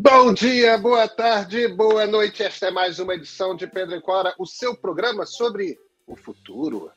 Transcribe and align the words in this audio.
Bom 0.00 0.32
dia, 0.32 0.78
boa 0.78 1.08
tarde, 1.08 1.66
boa 1.66 2.06
noite. 2.06 2.44
Esta 2.44 2.68
é 2.68 2.70
mais 2.70 3.00
uma 3.00 3.16
edição 3.16 3.56
de 3.56 3.66
Pedro 3.66 3.96
e 3.96 4.00
Cora, 4.00 4.32
o 4.38 4.46
seu 4.46 4.76
programa 4.76 5.26
sobre 5.26 5.76
o 6.06 6.14
futuro. 6.14 6.88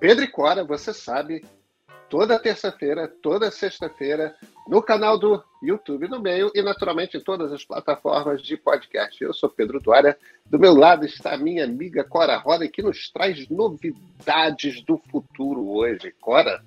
Pedro 0.00 0.24
e 0.24 0.28
Cora, 0.28 0.64
você 0.64 0.94
sabe, 0.94 1.44
toda 2.08 2.38
terça-feira, 2.38 3.06
toda 3.06 3.50
sexta-feira, 3.50 4.34
no 4.66 4.80
canal 4.80 5.18
do 5.18 5.44
YouTube 5.62 6.08
no 6.08 6.22
meio 6.22 6.50
e, 6.54 6.62
naturalmente, 6.62 7.18
em 7.18 7.20
todas 7.20 7.52
as 7.52 7.62
plataformas 7.62 8.40
de 8.40 8.56
podcast. 8.56 9.22
Eu 9.22 9.34
sou 9.34 9.50
Pedro 9.50 9.78
Dória. 9.78 10.16
Do 10.46 10.58
meu 10.58 10.72
lado 10.72 11.04
está 11.04 11.34
a 11.34 11.38
minha 11.38 11.64
amiga 11.64 12.02
Cora 12.02 12.38
Roda, 12.38 12.66
que 12.66 12.80
nos 12.80 13.10
traz 13.10 13.46
novidades 13.50 14.82
do 14.86 14.96
futuro 14.96 15.68
hoje. 15.68 16.14
Cora? 16.18 16.64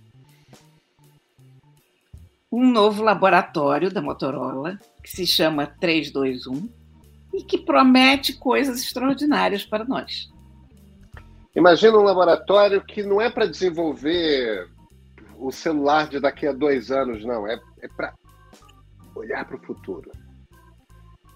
Um 2.52 2.70
novo 2.70 3.02
laboratório 3.02 3.90
da 3.90 4.02
Motorola 4.02 4.78
que 5.02 5.10
se 5.10 5.26
chama 5.26 5.66
321 5.66 6.70
e 7.34 7.44
que 7.44 7.58
promete 7.58 8.34
coisas 8.34 8.82
extraordinárias 8.82 9.64
para 9.64 9.86
nós. 9.86 10.30
Imagina 11.56 11.98
um 11.98 12.04
laboratório 12.04 12.82
que 12.82 13.04
não 13.04 13.22
é 13.22 13.30
para 13.30 13.46
desenvolver 13.46 14.68
o 15.38 15.52
celular 15.52 16.08
de 16.08 16.20
daqui 16.20 16.46
a 16.46 16.52
dois 16.52 16.92
anos, 16.92 17.24
não. 17.26 17.48
É, 17.48 17.60
é 17.82 17.88
para 17.88 18.14
olhar 19.16 19.46
para 19.46 19.56
o 19.56 19.60
futuro. 19.60 20.12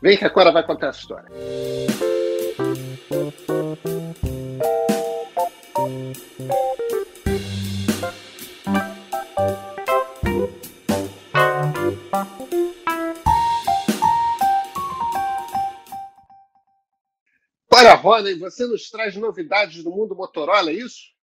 Vem 0.02 0.18
que 0.18 0.26
agora 0.26 0.52
vai 0.52 0.64
contar 0.64 0.88
a 0.88 0.92
história. 0.92 1.30
Olha, 5.78 7.05
E 18.30 18.36
você 18.36 18.68
nos 18.68 18.90
traz 18.90 19.16
novidades 19.16 19.84
do 19.84 19.90
mundo 19.90 20.16
Motorola, 20.16 20.70
é 20.70 20.74
isso? 20.74 21.16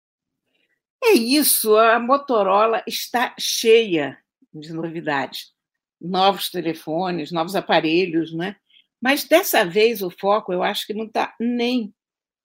É 1.05 1.13
isso, 1.13 1.77
a 1.77 1.99
Motorola 1.99 2.83
está 2.87 3.35
cheia 3.39 4.19
de 4.53 4.73
novidades. 4.73 5.53
Novos 6.01 6.51
telefones, 6.51 7.31
novos 7.31 7.55
aparelhos, 7.55 8.33
né? 8.33 8.57
Mas 9.01 9.25
dessa 9.25 9.65
vez 9.65 10.03
o 10.03 10.11
foco 10.11 10.53
eu 10.53 10.63
acho 10.63 10.87
que 10.87 10.95
não 10.95 11.07
está 11.07 11.35
nem 11.39 11.95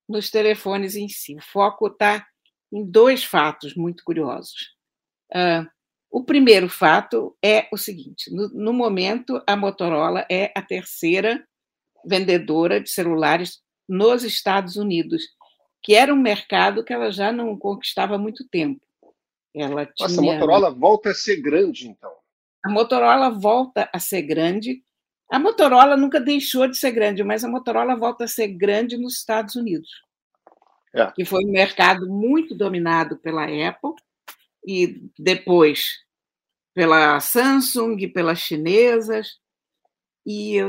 nos 0.07 0.29
telefones 0.29 0.95
em 0.95 1.09
si. 1.09 1.35
O 1.35 1.41
foco 1.41 1.87
está 1.87 2.25
em 2.71 2.85
dois 2.85 3.23
fatos 3.23 3.75
muito 3.75 4.03
curiosos. 4.03 4.75
Uh, 5.31 5.67
o 6.09 6.23
primeiro 6.23 6.69
fato 6.69 7.35
é 7.43 7.67
o 7.71 7.77
seguinte: 7.77 8.33
no, 8.33 8.49
no 8.49 8.73
momento, 8.73 9.41
a 9.45 9.55
Motorola 9.55 10.25
é 10.29 10.51
a 10.55 10.61
terceira 10.61 11.43
vendedora 12.05 12.79
de 12.79 12.89
celulares 12.89 13.61
nos 13.87 14.23
Estados 14.23 14.75
Unidos, 14.75 15.23
que 15.81 15.95
era 15.95 16.13
um 16.13 16.21
mercado 16.21 16.83
que 16.83 16.93
ela 16.93 17.11
já 17.11 17.31
não 17.31 17.57
conquistava 17.57 18.15
há 18.15 18.17
muito 18.17 18.47
tempo. 18.47 18.81
Ela 19.55 19.85
tinha... 19.85 20.07
Nossa, 20.07 20.19
a 20.19 20.23
Motorola 20.23 20.71
volta 20.71 21.09
a 21.11 21.13
ser 21.13 21.41
grande, 21.41 21.87
então. 21.87 22.11
A 22.63 22.69
Motorola 22.69 23.29
volta 23.29 23.89
a 23.93 23.99
ser 23.99 24.21
grande. 24.23 24.83
A 25.31 25.39
Motorola 25.39 25.97
nunca 25.97 26.19
deixou 26.19 26.67
de 26.67 26.77
ser 26.77 26.91
grande, 26.91 27.23
mas 27.23 27.43
a 27.43 27.49
Motorola 27.49 27.95
volta 27.95 28.25
a 28.25 28.27
ser 28.27 28.49
grande 28.49 28.97
nos 28.97 29.17
Estados 29.17 29.55
Unidos, 29.55 29.89
é. 30.93 31.11
que 31.11 31.25
foi 31.25 31.43
um 31.45 31.51
mercado 31.51 32.07
muito 32.07 32.55
dominado 32.55 33.17
pela 33.17 33.43
Apple 33.43 33.93
e 34.65 35.09
depois 35.17 36.05
pela 36.73 37.19
Samsung, 37.19 38.07
pelas 38.09 38.39
chinesas. 38.39 39.39
E 40.25 40.59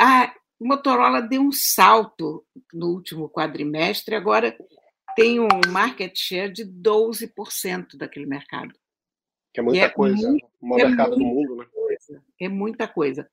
a, 0.00 0.34
Motorola 0.64 1.20
deu 1.20 1.42
um 1.42 1.52
salto 1.52 2.44
no 2.72 2.88
último 2.88 3.28
quadrimestre, 3.28 4.14
agora 4.14 4.56
tem 5.14 5.40
um 5.40 5.48
market 5.68 6.16
share 6.16 6.52
de 6.52 6.64
12% 6.64 7.96
daquele 7.96 8.26
mercado. 8.26 8.72
Que 9.52 9.60
é 9.60 9.62
muita 9.62 9.84
é 9.84 9.88
coisa. 9.88 10.28
Muito, 10.28 10.46
o 10.60 10.68
maior 10.68 10.84
é 10.84 10.88
mercado 10.88 11.16
do 11.16 11.24
mundo, 11.24 11.56
né? 11.56 11.66
Coisa, 11.72 12.22
é 12.40 12.48
muita 12.48 12.88
coisa. 12.88 13.28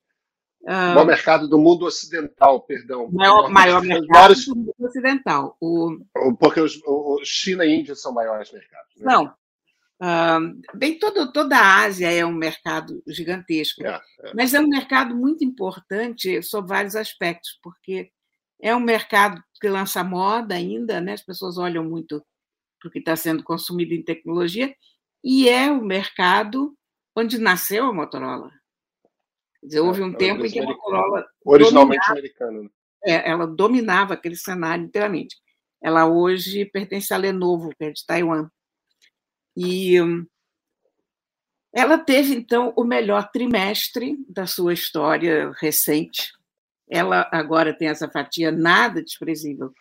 O 0.62 0.70
maior 0.70 1.06
mercado 1.06 1.48
do 1.48 1.58
mundo 1.58 1.86
ocidental, 1.86 2.60
perdão. 2.60 3.10
Maior, 3.10 3.48
maior 3.48 3.82
mercado 3.82 4.34
do 4.34 4.56
mundo 4.56 4.74
ocidental. 4.78 5.56
O... 5.58 5.98
Porque 6.38 6.60
os, 6.60 6.78
o 6.84 7.20
China 7.24 7.64
e 7.64 7.80
Índia 7.80 7.94
são 7.94 8.12
maiores 8.12 8.52
mercados. 8.52 8.94
Né? 8.96 9.10
Não, 9.10 9.32
bem, 10.74 10.98
todo, 10.98 11.30
toda 11.32 11.56
a 11.56 11.82
Ásia 11.82 12.10
é 12.10 12.24
um 12.24 12.32
mercado 12.32 13.02
gigantesco, 13.06 13.84
é, 13.84 14.00
é. 14.20 14.34
mas 14.34 14.54
é 14.54 14.60
um 14.60 14.68
mercado 14.68 15.14
muito 15.14 15.44
importante 15.44 16.42
sob 16.42 16.68
vários 16.68 16.96
aspectos, 16.96 17.58
porque 17.62 18.10
é 18.60 18.74
um 18.74 18.80
mercado 18.80 19.42
que 19.60 19.68
lança 19.68 20.02
moda 20.02 20.54
ainda, 20.54 21.00
né? 21.00 21.12
as 21.12 21.22
pessoas 21.22 21.58
olham 21.58 21.84
muito 21.84 22.24
para 22.80 22.88
o 22.88 22.90
que 22.90 22.98
está 22.98 23.14
sendo 23.14 23.42
consumido 23.42 23.92
em 23.92 24.02
tecnologia, 24.02 24.74
e 25.22 25.48
é 25.48 25.70
o 25.70 25.82
mercado 25.82 26.74
onde 27.14 27.38
nasceu 27.38 27.84
a 27.84 27.92
Motorola. 27.92 28.50
Quer 29.60 29.66
dizer, 29.66 29.80
houve 29.80 30.00
é, 30.00 30.04
um 30.04 30.12
é, 30.12 30.16
tempo 30.16 30.46
em 30.46 30.50
que 30.50 30.58
a 30.58 30.64
Motorola. 30.64 31.26
Originalmente 31.44 32.10
americana. 32.10 32.62
Né? 32.62 32.68
É, 33.04 33.30
ela 33.30 33.46
dominava 33.46 34.14
aquele 34.14 34.36
cenário 34.36 34.84
inteiramente. 34.84 35.36
Ela 35.82 36.06
hoje 36.06 36.64
pertence 36.64 37.12
à 37.12 37.16
Lenovo, 37.16 37.70
que 37.76 37.84
é 37.84 37.90
de 37.90 38.04
Taiwan. 38.06 38.48
E 39.56 39.96
ela 41.72 41.98
teve, 41.98 42.34
então, 42.34 42.72
o 42.76 42.84
melhor 42.84 43.30
trimestre 43.30 44.16
da 44.28 44.46
sua 44.46 44.72
história 44.72 45.52
recente. 45.60 46.32
Ela 46.88 47.28
agora 47.32 47.72
tem 47.72 47.88
essa 47.88 48.10
fatia 48.10 48.50
nada 48.50 49.02
desprezível 49.02 49.72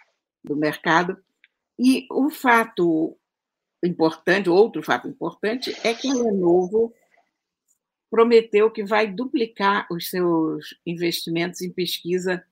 do 0.43 0.55
mercado. 0.55 1.17
E 1.79 2.05
o 2.11 2.29
fato 2.29 3.17
importante, 3.83 4.49
outro 4.49 4.83
fato 4.83 5.07
importante, 5.07 5.75
é 5.83 5.93
que 5.93 6.07
a 6.09 6.13
Lenovo 6.13 6.93
prometeu 8.09 8.69
que 8.69 8.83
vai 8.83 9.07
duplicar 9.07 9.87
os 9.91 10.09
seus 10.09 10.75
investimentos 10.85 11.61
em 11.61 11.71
pesquisa 11.71 12.43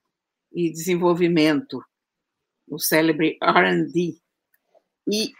e 0.51 0.71
desenvolvimento, 0.71 1.83
o 2.67 2.79
célebre 2.79 3.37
R&D. 3.41 4.17
E 5.11 5.31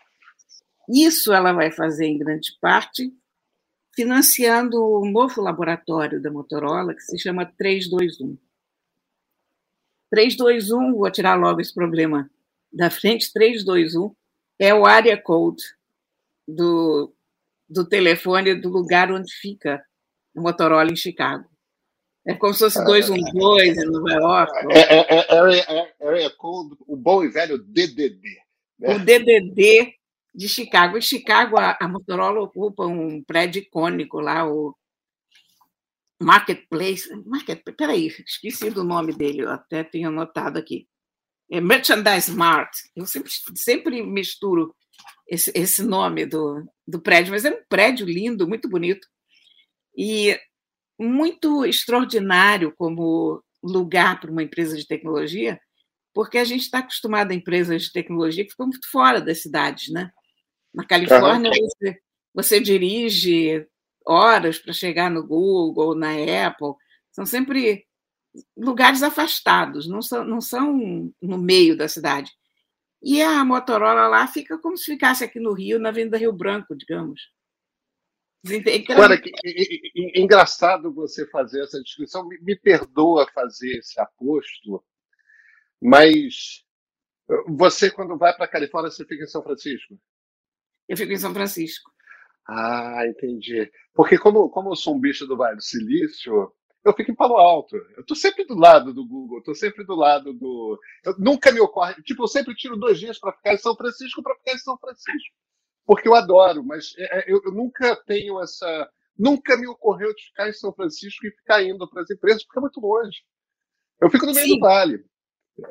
isso 0.87 1.33
ela 1.33 1.53
vai 1.53 1.71
fazer 1.71 2.05
em 2.05 2.17
grande 2.17 2.57
parte 2.61 3.13
financiando 3.95 5.01
um 5.01 5.11
novo 5.11 5.41
laboratório 5.41 6.21
da 6.21 6.31
Motorola 6.31 6.93
que 6.93 7.01
se 7.01 7.17
chama 7.17 7.45
321. 7.57 8.37
321, 10.11 10.93
vou 10.93 11.11
tirar 11.11 11.35
logo 11.35 11.59
esse 11.59 11.73
problema 11.73 12.29
da 12.71 12.89
frente, 12.89 13.33
321 13.33 14.15
é 14.59 14.73
o 14.73 14.85
area 14.85 15.17
code 15.21 15.63
do, 16.47 17.13
do 17.69 17.87
telefone 17.87 18.55
do 18.55 18.69
lugar 18.69 19.11
onde 19.11 19.33
fica 19.33 19.83
a 20.35 20.41
Motorola 20.41 20.91
em 20.91 20.95
Chicago. 20.95 21.49
É 22.25 22.33
como 22.33 22.53
se 22.53 22.59
fosse 22.59 22.83
212 22.83 23.69
em 23.69 23.85
Nova 23.85 24.11
York. 24.11 24.51
É, 24.71 24.99
é, 24.99 25.17
é, 25.19 26.07
area, 26.07 26.29
code, 26.31 26.75
o 26.85 26.95
bom 26.95 27.23
e 27.23 27.29
velho 27.29 27.57
DDD. 27.57 28.21
Né? 28.79 28.95
O 28.95 28.99
DDD 28.99 29.96
de 30.37 30.47
Chicago. 30.47 30.99
Em 30.99 31.01
Chicago, 31.01 31.57
a, 31.57 31.75
a 31.81 31.87
Motorola 31.87 32.39
ocupa 32.41 32.85
um 32.85 33.23
prédio 33.23 33.63
icônico 33.63 34.19
lá, 34.19 34.47
o 34.47 34.77
Marketplace. 36.21 37.09
Market, 37.25 37.63
peraí, 37.75 38.05
esqueci 38.07 38.69
do 38.69 38.83
nome 38.83 39.13
dele, 39.13 39.41
eu 39.41 39.49
até 39.49 39.83
tenho 39.83 40.09
anotado 40.09 40.59
aqui. 40.59 40.87
É 41.49 41.59
Merchandise 41.59 42.31
Mart. 42.31 42.69
Eu 42.95 43.07
sempre, 43.07 43.31
sempre 43.55 44.03
misturo 44.03 44.75
esse, 45.27 45.51
esse 45.55 45.81
nome 45.81 46.27
do, 46.27 46.63
do 46.87 47.01
prédio, 47.01 47.31
mas 47.31 47.43
é 47.43 47.49
um 47.49 47.63
prédio 47.67 48.05
lindo, 48.05 48.47
muito 48.47 48.69
bonito. 48.69 49.07
E 49.97 50.39
muito 50.99 51.65
extraordinário 51.65 52.71
como 52.77 53.43
lugar 53.63 54.19
para 54.19 54.29
uma 54.29 54.43
empresa 54.43 54.77
de 54.77 54.85
tecnologia, 54.85 55.59
porque 56.13 56.37
a 56.37 56.43
gente 56.43 56.61
está 56.61 56.79
acostumado 56.79 57.31
a 57.31 57.35
empresas 57.35 57.83
de 57.83 57.91
tecnologia 57.91 58.43
que 58.43 58.51
ficam 58.51 58.67
muito 58.67 58.87
fora 58.91 59.19
das 59.19 59.41
cidades, 59.41 59.89
né? 59.89 60.11
Na 60.77 60.85
Califórnia, 60.85 61.49
uhum. 61.49 61.67
você, 61.67 62.01
você 62.35 62.59
dirige 62.59 63.67
horas 64.05 64.59
para 64.59 64.71
chegar 64.71 65.09
no 65.09 65.25
Google, 65.25 65.95
na 65.95 66.11
Apple. 66.45 66.75
São 67.11 67.25
sempre 67.25 67.87
lugares 68.55 69.01
afastados, 69.01 69.87
não 69.87 70.03
são, 70.03 70.23
não 70.23 70.39
são 70.39 71.11
no 71.19 71.37
meio 71.39 71.75
da 71.75 71.87
cidade. 71.87 72.31
E 73.01 73.23
a 73.23 73.43
Motorola 73.43 74.07
lá 74.07 74.27
fica 74.27 74.55
como 74.59 74.77
se 74.77 74.85
ficasse 74.85 75.23
aqui 75.23 75.39
no 75.39 75.51
Rio, 75.51 75.79
na 75.79 75.89
Avenida 75.89 76.15
Rio 76.15 76.31
Branco, 76.31 76.75
digamos. 76.75 77.31
Olha, 78.99 79.19
que, 79.19 79.31
engraçado 80.13 80.93
você 80.93 81.25
fazer 81.25 81.63
essa 81.63 81.81
descrição. 81.81 82.27
Me, 82.27 82.37
me 82.39 82.55
perdoa 82.55 83.27
fazer 83.33 83.79
esse 83.79 83.99
aposto, 83.99 84.83
mas 85.81 86.63
você, 87.47 87.89
quando 87.89 88.15
vai 88.15 88.31
para 88.35 88.45
a 88.45 88.49
Califórnia, 88.49 88.91
você 88.91 89.03
fica 89.03 89.23
em 89.23 89.27
São 89.27 89.41
Francisco? 89.41 89.99
Eu 90.87 90.97
fico 90.97 91.11
em 91.11 91.17
São 91.17 91.33
Francisco. 91.33 91.91
Ah, 92.47 93.05
entendi. 93.07 93.69
Porque 93.93 94.17
como, 94.17 94.49
como 94.49 94.71
eu 94.71 94.75
sou 94.75 94.95
um 94.95 94.99
bicho 94.99 95.27
do 95.27 95.35
Vale 95.35 95.57
do 95.57 95.63
Silício, 95.63 96.51
eu 96.87 96.93
fico 96.93 97.11
em 97.11 97.15
Palo 97.15 97.35
Alto. 97.35 97.75
Eu 97.75 98.01
estou 98.01 98.15
sempre 98.15 98.45
do 98.45 98.55
lado 98.55 98.93
do 98.93 99.05
Google, 99.05 99.39
estou 99.39 99.53
sempre 99.53 99.83
do 99.83 99.95
lado 99.95 100.33
do. 100.33 100.79
Eu, 101.03 101.15
nunca 101.19 101.51
me 101.51 101.59
ocorre. 101.59 102.01
Tipo, 102.03 102.23
eu 102.23 102.27
sempre 102.27 102.55
tiro 102.55 102.77
dois 102.77 102.99
dias 102.99 103.19
para 103.19 103.33
ficar 103.33 103.53
em 103.53 103.57
São 103.57 103.75
Francisco 103.75 104.23
para 104.23 104.35
ficar 104.35 104.53
em 104.53 104.59
São 104.59 104.77
Francisco. 104.77 105.35
Porque 105.85 106.07
eu 106.07 106.15
adoro, 106.15 106.63
mas 106.63 106.93
é, 106.97 107.19
é, 107.19 107.33
eu, 107.33 107.41
eu, 107.43 107.51
nunca 107.51 107.95
tenho 108.05 108.41
essa. 108.41 108.89
Nunca 109.17 109.57
me 109.57 109.67
ocorreu 109.67 110.13
de 110.13 110.23
ficar 110.27 110.47
em 110.47 110.53
São 110.53 110.71
Francisco 110.71 111.25
e 111.25 111.31
ficar 111.31 111.63
indo 111.63 111.89
para 111.89 112.03
as 112.03 112.09
empresas, 112.09 112.43
porque 112.45 112.59
é 112.59 112.61
muito 112.61 112.79
longe. 112.79 113.17
Eu 113.99 114.09
fico 114.09 114.25
no 114.25 114.33
meio 114.33 114.47
Sim. 114.47 114.55
do 114.55 114.59
vale. 114.59 115.03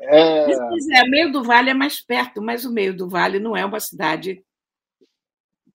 É... 0.01 0.51
é, 0.51 1.07
meio 1.07 1.31
do 1.31 1.43
vale 1.43 1.69
é 1.69 1.73
mais 1.73 2.01
perto, 2.01 2.41
mas 2.41 2.65
o 2.65 2.73
meio 2.73 2.93
do 2.95 3.07
vale 3.07 3.39
não 3.39 3.55
é 3.55 3.65
uma 3.65 3.79
cidade 3.79 4.43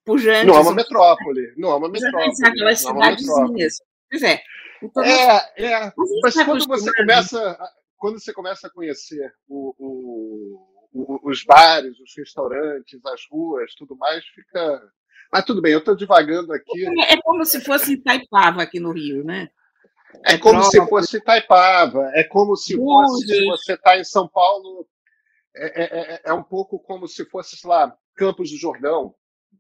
pujante. 0.05 0.47
Não 0.47 0.57
é 0.57 0.61
uma 0.61 0.75
metrópole. 0.75 1.53
Não 1.57 1.71
é 1.71 1.77
uma 1.77 1.89
metrópole. 1.89 2.33
Aquelas 2.45 2.81
cidadezinhas. 2.81 3.75
Pois 4.11 4.23
é. 4.23 4.43
Então, 4.83 5.03
é, 5.03 5.53
é. 5.57 5.93
Mas 6.23 6.35
tá 6.35 6.45
quando 6.45 6.67
você 6.67 6.93
começa, 6.93 7.59
quando 7.97 8.21
você 8.21 8.33
começa 8.33 8.67
a 8.67 8.71
conhecer 8.71 9.33
o, 9.49 9.75
o, 9.79 10.69
o, 10.93 11.31
os 11.31 11.45
bares, 11.45 11.99
os 12.01 12.13
restaurantes, 12.17 13.01
as 13.07 13.21
ruas, 13.31 13.75
tudo 13.75 13.97
mais, 13.97 14.25
fica. 14.27 14.83
Mas 15.33 15.45
tudo 15.45 15.63
bem, 15.63 15.73
eu 15.73 15.79
estou 15.79 15.97
divagando 15.97 16.53
aqui. 16.53 16.85
É 17.09 17.17
como 17.23 17.45
se 17.45 17.61
fosse 17.61 17.95
Itaipava 17.95 18.63
aqui 18.63 18.79
no 18.79 18.93
Rio, 18.93 19.25
né? 19.25 19.49
É 20.27 20.37
como 20.37 20.63
se 20.65 20.79
fosse 20.87 21.17
Itaipava, 21.17 22.11
é 22.13 22.23
como 22.25 22.55
se 22.55 22.77
fosse 22.77 23.27
se 23.27 23.47
você 23.47 23.73
está 23.73 23.97
em 23.97 24.05
São 24.05 24.29
Paulo, 24.29 24.87
é, 25.57 25.83
é, 25.83 26.01
é, 26.01 26.23
é, 26.27 26.33
um 26.35 26.43
pouco 26.43 26.79
como 26.79 27.09
se 27.09 27.25
fosse, 27.25 27.57
sei 27.57 27.71
lá, 27.71 27.97
Campos 28.15 28.51
do 28.51 28.59
Jordão, 28.59 29.15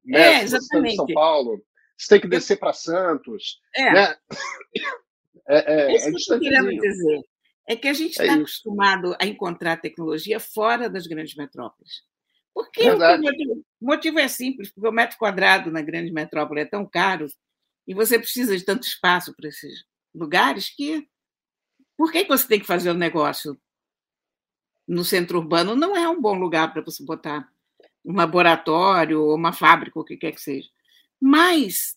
né? 0.04 0.20
É, 0.20 0.42
exatamente. 0.42 0.96
São 0.96 1.06
Paulo, 1.06 1.62
você 1.96 2.08
tem 2.08 2.20
que 2.20 2.28
descer 2.28 2.58
para 2.58 2.72
Santos, 2.72 3.60
é. 3.74 3.92
né? 3.92 4.16
É, 5.48 5.92
é, 5.92 5.96
Isso 5.96 6.34
é 6.34 6.38
que 6.38 6.46
eu 6.46 6.50
querendo 6.50 6.80
dizer 6.80 7.20
é 7.68 7.76
que 7.76 7.88
a 7.88 7.92
gente 7.92 8.10
está 8.10 8.24
é 8.24 8.30
acostumado 8.30 9.16
a 9.20 9.26
encontrar 9.26 9.80
tecnologia 9.80 10.40
fora 10.40 10.90
das 10.90 11.06
grandes 11.06 11.34
metrópoles. 11.36 12.02
Porque 12.52 12.90
o 12.90 12.98
motivo, 12.98 13.64
o 13.80 13.86
motivo 13.86 14.18
é 14.18 14.28
simples, 14.28 14.70
porque 14.70 14.88
o 14.88 14.92
metro 14.92 15.16
quadrado 15.16 15.70
na 15.70 15.80
grande 15.80 16.12
metrópole 16.12 16.60
é 16.60 16.66
tão 16.66 16.84
caro 16.84 17.26
e 17.86 17.94
você 17.94 18.18
precisa 18.18 18.56
de 18.56 18.64
tanto 18.64 18.86
espaço 18.86 19.34
para 19.34 19.48
esses 19.48 19.84
lugares 20.14 20.68
que 20.68 21.08
por 21.96 22.12
que 22.12 22.24
você 22.24 22.46
tem 22.46 22.60
que 22.60 22.66
fazer 22.66 22.90
o 22.90 22.94
um 22.94 22.98
negócio 22.98 23.58
no 24.86 25.04
centro 25.04 25.38
urbano? 25.38 25.76
Não 25.76 25.96
é 25.96 26.08
um 26.08 26.20
bom 26.20 26.34
lugar 26.34 26.72
para 26.72 26.82
você 26.82 27.04
botar 27.04 27.50
um 28.04 28.14
laboratório 28.14 29.22
ou 29.22 29.34
uma 29.34 29.52
fábrica, 29.52 29.98
o 29.98 30.04
que 30.04 30.16
quer 30.16 30.32
que 30.32 30.40
seja. 30.40 30.68
Mas 31.20 31.96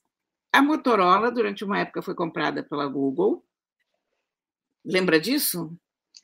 a 0.52 0.62
Motorola, 0.62 1.32
durante 1.32 1.64
uma 1.64 1.80
época, 1.80 2.02
foi 2.02 2.16
comprada 2.16 2.64
pela 2.64 2.88
Google. 2.88 3.44
Lembra 4.86 5.20
disso? 5.20 5.76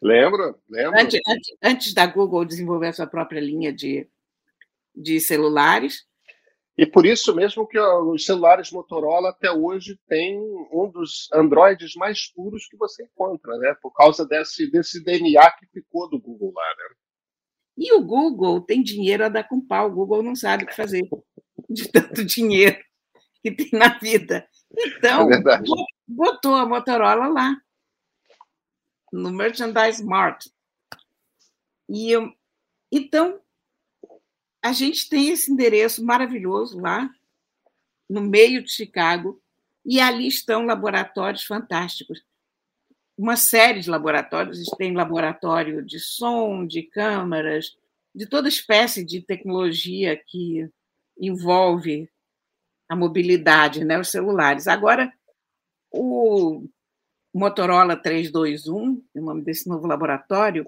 Lembro, 0.02 0.58
lembro. 0.70 1.00
Antes, 1.00 1.20
antes, 1.28 1.58
antes 1.62 1.94
da 1.94 2.06
Google 2.06 2.46
desenvolver 2.46 2.88
a 2.88 2.94
sua 2.94 3.08
própria 3.08 3.40
linha 3.40 3.74
de, 3.74 4.08
de 4.96 5.20
celulares. 5.20 6.06
E 6.78 6.86
por 6.86 7.06
isso 7.06 7.36
mesmo 7.36 7.68
que 7.68 7.80
os 7.80 8.26
celulares 8.26 8.72
Motorola 8.72 9.30
até 9.30 9.52
hoje 9.52 10.00
têm 10.08 10.40
um 10.72 10.90
dos 10.90 11.30
Androids 11.34 11.94
mais 11.96 12.32
puros 12.32 12.68
que 12.68 12.78
você 12.78 13.04
encontra, 13.04 13.56
né? 13.58 13.76
Por 13.82 13.92
causa 13.92 14.26
desse, 14.26 14.72
desse 14.72 15.04
DNA 15.04 15.52
que 15.52 15.68
ficou 15.68 16.10
do 16.10 16.20
Google 16.20 16.54
lá, 16.56 16.76
né? 16.78 16.96
E 17.82 17.92
o 17.94 18.02
Google 18.02 18.62
tem 18.62 18.84
dinheiro 18.84 19.26
a 19.26 19.30
dar 19.30 19.44
com 19.44 19.60
pau. 19.60 19.90
O 19.90 19.96
Google 19.96 20.22
não 20.22 20.36
sabe 20.36 20.64
o 20.64 20.68
que 20.68 20.76
fazer 20.76 21.02
de 21.68 21.92
tanto 21.92 22.24
dinheiro 22.24 22.78
que 23.42 23.50
tem 23.50 23.72
na 23.74 23.98
vida. 23.98 24.48
Então, 24.78 25.28
é 25.34 25.42
botou 26.08 26.54
a 26.54 26.64
Motorola 26.64 27.28
lá, 27.28 27.60
no 29.12 29.32
Merchandise 29.32 30.06
Mart. 30.06 30.46
E 31.90 32.12
eu, 32.12 32.32
então, 32.92 33.42
a 34.62 34.72
gente 34.74 35.10
tem 35.10 35.30
esse 35.30 35.52
endereço 35.52 36.06
maravilhoso 36.06 36.80
lá, 36.80 37.10
no 38.08 38.22
meio 38.22 38.64
de 38.64 38.72
Chicago, 38.72 39.42
e 39.84 40.00
ali 40.00 40.28
estão 40.28 40.68
laboratórios 40.68 41.46
fantásticos. 41.46 42.24
Uma 43.18 43.36
série 43.36 43.82
de 43.82 43.90
laboratórios, 43.90 44.64
tem 44.78 44.96
laboratório 44.96 45.84
de 45.84 46.00
som, 46.00 46.66
de 46.66 46.84
câmaras, 46.84 47.78
de 48.14 48.26
toda 48.26 48.48
espécie 48.48 49.06
de 49.06 49.22
tecnologia 49.22 50.16
que 50.16 50.70
envolve 51.18 52.10
a 52.90 52.96
mobilidade, 52.96 53.86
né, 53.86 54.00
os 54.00 54.10
celulares. 54.10 54.68
Agora, 54.68 55.12
o 55.92 56.68
Motorola 57.34 57.96
321, 57.96 59.04
o 59.14 59.22
nome 59.22 59.44
desse 59.44 59.70
novo 59.70 59.88
laboratório, 59.88 60.66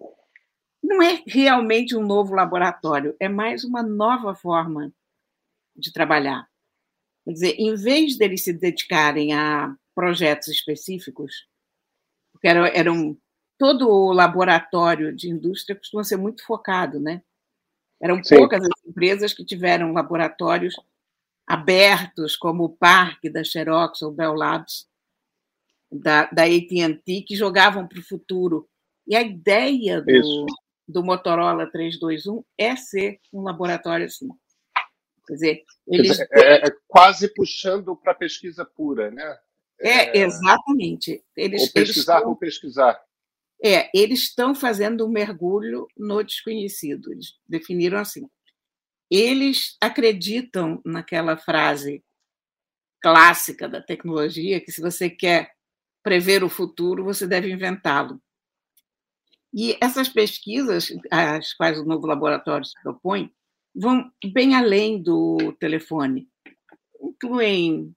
não 0.82 1.02
é 1.02 1.24
realmente 1.26 1.96
um 1.96 2.06
novo 2.06 2.34
laboratório, 2.34 3.16
é 3.20 3.28
mais 3.28 3.64
uma 3.64 3.82
nova 3.82 4.36
forma 4.36 4.94
de 5.76 5.92
trabalhar. 5.92 6.48
Quer 7.26 7.32
dizer, 7.32 7.56
em 7.58 7.74
vez 7.76 8.18
deles 8.18 8.44
se 8.44 8.54
dedicarem 8.54 9.34
a 9.34 9.76
projetos 9.96 10.50
específicos, 10.50 11.48
era, 12.48 12.68
era 12.70 12.92
um, 12.92 13.18
todo 13.58 13.90
o 13.90 14.12
laboratório 14.12 15.16
de 15.16 15.30
indústria 15.30 15.76
costuma 15.76 16.04
ser 16.04 16.18
muito 16.18 16.46
focado, 16.46 17.00
né? 17.00 17.22
Eram 18.02 18.22
Sim. 18.24 18.38
poucas 18.38 18.64
as 18.64 18.86
empresas 18.86 19.34
que 19.34 19.46
tiveram 19.46 19.94
laboratórios 19.94 20.76
abertos, 21.48 22.36
como 22.36 22.66
o 22.66 22.70
Parque 22.70 23.30
da 23.30 23.44
Xerox 23.44 24.02
ou 24.02 24.12
Bell 24.12 24.34
Labs, 24.34 24.88
da, 25.92 26.26
da 26.26 26.44
AT&T, 26.44 27.22
que 27.28 27.36
jogavam 27.36 27.88
para 27.88 28.00
o 28.00 28.04
futuro. 28.04 28.68
E 29.08 29.16
a 29.16 29.22
ideia 29.22 30.02
do, 30.02 30.46
do 30.88 31.04
Motorola 31.04 31.70
321 31.70 32.44
é 32.58 32.76
ser 32.76 33.20
um 33.32 33.42
laboratório 33.42 34.06
assim. 34.06 34.28
Quer 35.28 35.34
dizer, 35.34 35.64
eles... 35.88 36.20
é, 36.20 36.68
é 36.68 36.76
quase 36.88 37.34
puxando 37.34 37.96
para 37.96 38.14
pesquisa 38.14 38.66
pura, 38.66 39.10
né? 39.12 39.38
É, 39.84 40.18
é 40.18 40.24
exatamente. 40.24 41.24
Eles, 41.36 41.62
ou 41.62 41.72
pesquisar 41.72 41.82
eles 41.82 41.98
estão, 41.98 42.36
pesquisar. 42.36 43.02
É, 43.64 43.90
eles 43.94 44.20
estão 44.24 44.56
fazendo 44.56 45.06
um 45.06 45.10
mergulho 45.10 45.88
no 45.98 46.24
desconhecido. 46.24 47.12
Eles 47.12 47.36
definiram 47.48 47.98
assim 47.98 48.28
eles 49.16 49.78
acreditam 49.80 50.82
naquela 50.84 51.38
frase 51.38 52.04
clássica 53.00 53.70
da 53.70 53.80
tecnologia, 53.80 54.60
que 54.60 54.72
se 54.72 54.82
você 54.82 55.08
quer 55.08 55.52
prever 56.02 56.44
o 56.44 56.50
futuro, 56.50 57.04
você 57.04 57.28
deve 57.28 57.52
inventá-lo. 57.52 58.20
E 59.54 59.78
essas 59.80 60.10
pesquisas, 60.10 60.92
às 61.12 61.54
quais 61.54 61.80
o 61.80 61.86
novo 61.86 62.08
laboratório 62.08 62.66
se 62.66 62.74
propõe, 62.82 63.32
vão 63.76 64.12
bem 64.34 64.56
além 64.56 65.00
do 65.00 65.54
telefone. 65.60 66.28
Incluem 67.00 67.96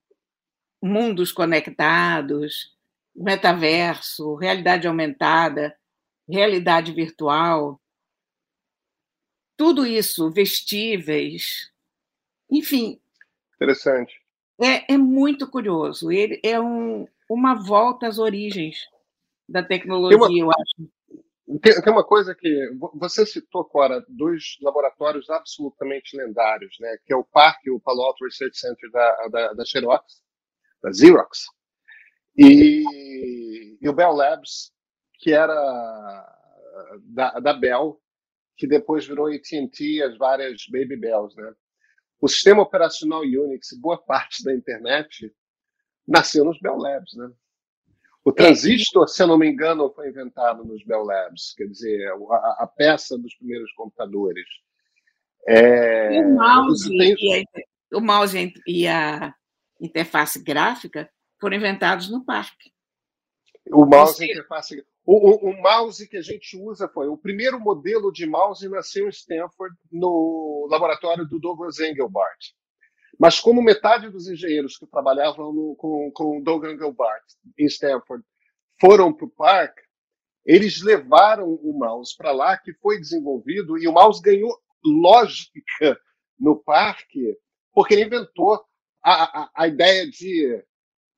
mundos 0.82 1.32
conectados, 1.32 2.74
metaverso, 3.14 4.34
realidade 4.34 4.86
aumentada, 4.86 5.76
realidade 6.28 6.92
virtual, 6.92 7.80
tudo 9.56 9.86
isso, 9.86 10.30
vestíveis, 10.30 11.72
enfim. 12.50 13.00
Interessante. 13.54 14.20
É, 14.60 14.94
é 14.94 14.98
muito 14.98 15.48
curioso. 15.50 16.12
Ele 16.12 16.40
é 16.42 16.60
um, 16.60 17.06
uma 17.28 17.54
volta 17.54 18.06
às 18.06 18.18
origens 18.18 18.86
da 19.48 19.62
tecnologia, 19.62 20.18
uma, 20.18 20.38
eu 20.38 20.50
acho. 20.50 21.60
Tem, 21.62 21.80
tem, 21.80 21.92
uma 21.92 22.04
coisa 22.04 22.34
que 22.34 22.70
você 22.94 23.24
citou, 23.24 23.64
Cora, 23.64 24.04
dois 24.08 24.56
laboratórios 24.60 25.30
absolutamente 25.30 26.16
lendários, 26.16 26.76
né? 26.80 26.96
Que 27.04 27.12
é 27.12 27.16
o 27.16 27.24
PARC, 27.24 27.60
o 27.70 27.80
Palo 27.80 28.02
Alto 28.02 28.24
Research 28.24 28.58
Center 28.58 28.90
da, 28.90 29.28
da, 29.28 29.52
da 29.52 29.64
Xerox, 29.64 30.20
da 30.86 30.92
Xerox, 30.92 31.46
e, 32.36 33.76
e 33.80 33.88
o 33.88 33.92
Bell 33.92 34.12
Labs, 34.12 34.72
que 35.18 35.32
era 35.32 35.54
da, 37.02 37.40
da 37.40 37.52
Bell, 37.52 38.00
que 38.56 38.66
depois 38.66 39.06
virou 39.06 39.26
AT&T 39.26 40.02
as 40.02 40.16
várias 40.16 40.66
Baby 40.70 40.96
Bells, 40.96 41.34
né? 41.36 41.52
O 42.20 42.28
sistema 42.28 42.62
operacional 42.62 43.20
Unix, 43.20 43.72
boa 43.78 43.98
parte 43.98 44.42
da 44.44 44.54
internet, 44.54 45.32
nasceu 46.06 46.44
nos 46.44 46.58
Bell 46.60 46.76
Labs, 46.76 47.14
né? 47.14 47.30
O 48.24 48.32
transistor, 48.32 49.08
se 49.08 49.22
eu 49.22 49.26
não 49.26 49.38
me 49.38 49.48
engano, 49.48 49.92
foi 49.92 50.08
inventado 50.08 50.64
nos 50.64 50.84
Bell 50.84 51.04
Labs, 51.04 51.54
quer 51.56 51.66
dizer, 51.66 52.08
a, 52.08 52.64
a 52.64 52.66
peça 52.66 53.18
dos 53.18 53.34
primeiros 53.36 53.70
computadores. 53.72 54.46
É, 55.46 56.20
o, 56.22 56.34
mouse 56.34 56.88
e 56.92 57.44
a, 57.92 57.96
o 57.96 58.00
mouse 58.00 58.54
e 58.66 58.88
a 58.88 59.34
interface 59.80 60.42
gráfica 60.42 61.10
foram 61.40 61.56
inventados 61.56 62.10
no 62.10 62.24
parque. 62.24 62.72
O 63.70 63.84
mouse 63.84 64.22
e 64.22 64.28
a 64.28 64.32
interface 64.32 64.84
o, 65.04 65.30
o, 65.30 65.50
o, 65.50 65.62
mouse 65.62 66.08
que 66.08 66.16
a 66.16 66.22
gente 66.22 66.56
usa 66.56 66.88
foi 66.88 67.06
o 67.06 67.16
primeiro 67.16 67.60
modelo 67.60 68.10
de 68.12 68.26
mouse 68.26 68.68
nasceu 68.68 69.06
em 69.06 69.10
Stanford 69.10 69.76
no 69.90 70.66
laboratório 70.68 71.24
do 71.24 71.38
Douglas 71.38 71.78
Engelbart. 71.78 72.52
Mas 73.18 73.38
como 73.38 73.62
metade 73.62 74.10
dos 74.10 74.28
engenheiros 74.28 74.76
que 74.76 74.86
trabalhavam 74.86 75.52
no, 75.52 75.76
com, 75.76 76.10
com 76.12 76.38
o 76.38 76.42
Douglas 76.42 76.74
Engelbart 76.74 77.22
em 77.56 77.66
Stanford 77.66 78.24
foram 78.80 79.12
para 79.12 79.26
o 79.26 79.30
parque, 79.30 79.80
eles 80.44 80.82
levaram 80.82 81.48
o 81.48 81.72
mouse 81.78 82.14
para 82.16 82.32
lá, 82.32 82.56
que 82.56 82.72
foi 82.74 82.98
desenvolvido, 82.98 83.78
e 83.78 83.88
o 83.88 83.92
mouse 83.92 84.20
ganhou 84.20 84.56
lógica 84.84 85.98
no 86.38 86.56
parque, 86.56 87.36
porque 87.72 87.94
ele 87.94 88.04
inventou 88.04 88.64
a, 89.06 89.42
a, 89.42 89.50
a 89.54 89.68
ideia 89.68 90.10
de 90.10 90.64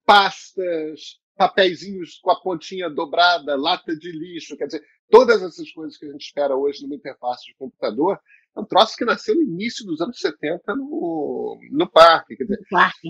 pastas, 0.04 1.18
papeizinhos 1.34 2.18
com 2.18 2.30
a 2.30 2.38
pontinha 2.38 2.90
dobrada, 2.90 3.56
lata 3.56 3.96
de 3.96 4.12
lixo, 4.12 4.58
quer 4.58 4.66
dizer, 4.66 4.84
todas 5.10 5.42
essas 5.42 5.70
coisas 5.72 5.96
que 5.96 6.04
a 6.04 6.12
gente 6.12 6.20
espera 6.20 6.54
hoje 6.54 6.82
numa 6.82 6.96
interface 6.96 7.46
de 7.46 7.54
computador, 7.54 8.20
é 8.54 8.60
um 8.60 8.64
troço 8.64 8.94
que 8.94 9.06
nasceu 9.06 9.34
no 9.34 9.42
início 9.42 9.86
dos 9.86 10.02
anos 10.02 10.20
70 10.20 10.76
no, 10.76 11.58
no 11.70 11.90
parque. 11.90 12.36
Quer 12.36 12.44
dizer, 12.44 12.60
parque. 12.70 13.08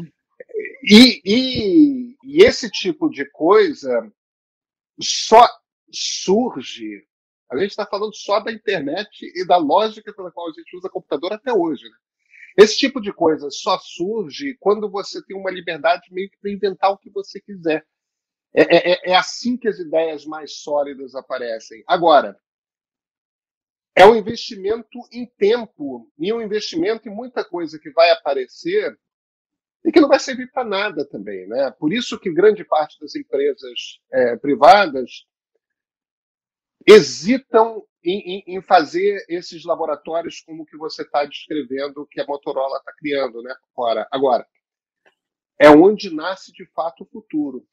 E, 0.85 1.21
e, 1.25 2.17
e 2.23 2.43
esse 2.45 2.71
tipo 2.71 3.11
de 3.11 3.29
coisa 3.31 4.13
só 5.01 5.45
surge. 5.91 7.05
A 7.51 7.57
gente 7.57 7.71
está 7.71 7.85
falando 7.85 8.15
só 8.15 8.39
da 8.39 8.53
internet 8.53 9.09
e 9.35 9.45
da 9.45 9.57
lógica 9.57 10.15
pela 10.15 10.31
qual 10.31 10.49
a 10.49 10.53
gente 10.53 10.77
usa 10.77 10.89
computador 10.89 11.33
até 11.33 11.53
hoje. 11.53 11.85
Né? 11.85 11.97
Esse 12.59 12.77
tipo 12.77 13.01
de 13.01 13.13
coisa 13.13 13.49
só 13.53 13.79
surge 13.79 14.57
quando 14.59 14.91
você 14.91 15.25
tem 15.25 15.37
uma 15.37 15.49
liberdade 15.51 16.13
meio 16.13 16.29
que 16.29 16.37
para 16.39 16.51
inventar 16.51 16.91
o 16.91 16.99
que 16.99 17.09
você 17.09 17.41
quiser. 17.41 17.87
É, 18.53 18.63
é, 18.63 18.93
é, 18.93 19.11
é, 19.11 19.15
assim 19.15 19.57
que 19.57 19.69
as 19.69 19.79
ideias 19.79 20.27
mais 20.27 20.57
sólidas 20.57 21.15
aparecem. 21.15 21.85
Agora, 21.87 22.37
é 23.95 24.05
um 24.05 24.17
investimento 24.17 24.99
em 25.13 25.25
tempo 25.25 26.11
e 26.19 26.33
um 26.33 26.41
investimento 26.43 27.09
em 27.09 27.15
muita 27.15 27.45
coisa 27.45 27.79
que 27.79 27.91
vai 27.93 28.11
aparecer 28.11 28.99
e 29.85 29.93
que 29.93 30.01
não 30.01 30.09
vai 30.09 30.19
servir 30.19 30.51
para 30.51 30.65
nada 30.65 31.09
também. 31.09 31.47
Né? 31.47 31.71
Por 31.79 31.93
isso 31.93 32.19
que 32.19 32.33
grande 32.33 32.65
parte 32.65 32.99
das 32.99 33.15
empresas 33.15 34.01
é, 34.13 34.37
privadas 34.37 35.27
hesitam 36.85 37.87
em, 38.11 38.45
em, 38.47 38.63
fazer 38.63 39.25
esses 39.29 39.65
laboratórios 39.65 40.41
como 40.41 40.65
que 40.65 40.77
você 40.77 41.03
está 41.03 41.25
descrevendo 41.25 42.07
que 42.11 42.21
a 42.21 42.27
Motorola 42.27 42.79
está 42.79 42.93
criando, 42.93 43.43
né? 43.43 43.55
Agora, 43.73 44.09
agora, 44.11 44.47
é 45.59 45.69
onde 45.69 46.15
nasce 46.15 46.53
de 46.53 46.65
fato 46.67 47.03
o 47.03 47.07
futuro. 47.07 47.67